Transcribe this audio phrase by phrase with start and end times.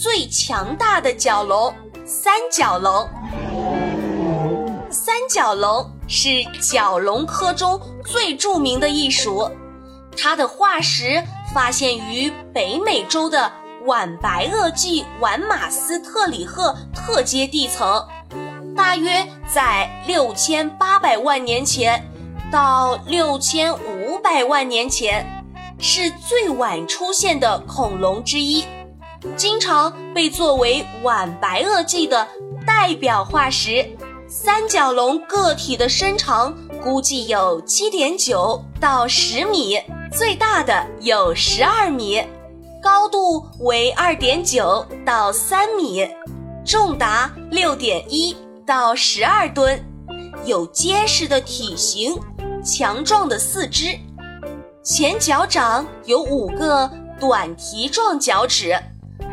[0.00, 1.74] 最强大的角龙——
[2.08, 3.06] 三角龙。
[4.90, 9.50] 三角龙是角龙科中最著名的一属，
[10.16, 13.52] 它的化石发现于北美洲的。
[13.84, 18.02] 晚白垩纪晚马斯特里赫特阶地层，
[18.76, 22.10] 大约在六千八百万年前
[22.50, 25.44] 到六千五百万年前，
[25.78, 28.66] 是最晚出现的恐龙之一，
[29.36, 32.26] 经常被作为晚白垩纪的
[32.66, 33.88] 代表化石。
[34.28, 39.76] 三角龙个体的身长估计有七点九到十米，
[40.12, 42.22] 最大的有十二米。
[42.82, 46.08] 高度为二点九到三米，
[46.64, 49.84] 重达六点一到十二吨，
[50.44, 52.18] 有结实的体型，
[52.64, 53.98] 强壮的四肢，
[54.82, 58.80] 前脚掌有五个短蹄状脚趾，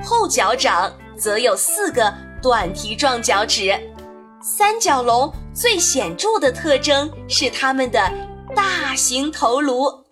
[0.08, 3.78] 后脚掌则有四个短蹄状脚趾。
[4.42, 8.10] 三角龙最显著的特征是它们的
[8.56, 10.06] 大型头颅，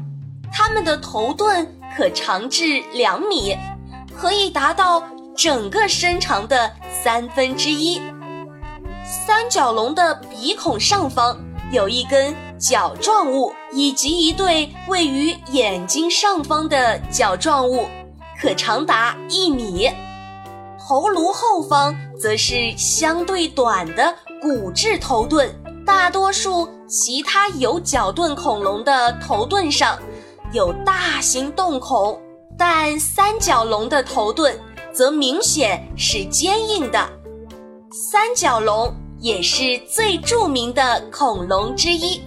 [0.51, 1.65] 它们的头盾。
[1.95, 3.55] 可长至两米，
[4.19, 5.01] 可以达到
[5.33, 6.69] 整个身长的
[7.01, 8.01] 三分之一。
[9.05, 11.39] 三角龙的鼻孔上方
[11.71, 17.87] 有一根角状物，以及一对位于眼睛上方的角状物，
[18.41, 19.89] 可长达一米。
[20.79, 25.49] 头颅后方则是相对短的骨质头盾，
[25.85, 29.97] 大多数其他有角盾恐龙的头盾上。
[30.51, 32.21] 有大型洞孔，
[32.57, 34.57] 但三角龙的头盾
[34.93, 37.09] 则明显是坚硬的。
[37.91, 42.21] 三角龙也是最著名的恐龙之一，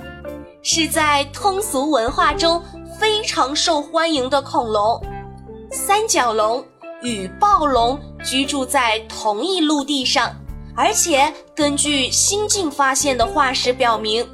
[0.62, 2.60] 是在通俗文化中
[2.98, 5.00] 非常受欢迎的恐龙。
[5.70, 6.64] 三角龙
[7.02, 10.34] 与暴龙居住在同一陆地上，
[10.74, 14.26] 而且根据新近发现的化石表明，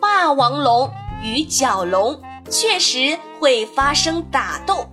[0.00, 0.90] 霸王龙
[1.22, 2.20] 与角龙。
[2.50, 4.86] 确实会发生打斗。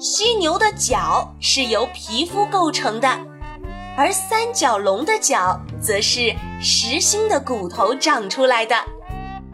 [0.00, 3.08] 犀牛的角是由皮肤构成的，
[3.96, 8.74] 而三角龙的角则是实心的骨头长出来的，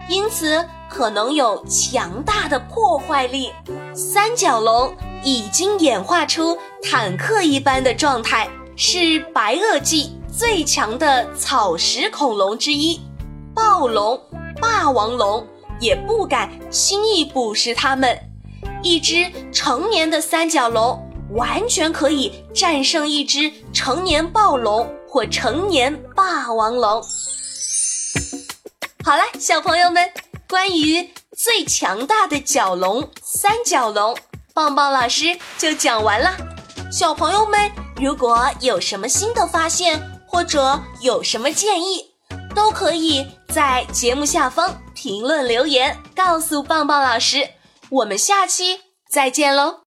[0.09, 3.53] 因此可能有强大的破坏力。
[3.93, 13.00] 三角龙已经演化出坦克一般的状态，是白垩纪最强的草食恐龙之一。
[13.54, 14.21] 暴龙、
[14.60, 15.47] 霸王龙。
[15.78, 18.19] 也不敢轻易捕食它们。
[18.82, 20.99] 一只成年的三角龙
[21.34, 27.04] 完全可以战胜一只成年暴龙或成年霸王龙。
[29.04, 30.10] 好了，小朋友们，
[30.48, 34.16] 关于最强大的角龙——三角龙，
[34.56, 36.34] 棒棒老师就讲完了。
[36.91, 42.03] 小朋友们，如果有什么新的发现，或者有什么建议，
[42.55, 44.75] 都可以在节目下方。
[44.95, 47.47] 评论留言告诉棒棒老师，
[47.91, 48.81] 我们下期
[49.11, 49.86] 再见喽。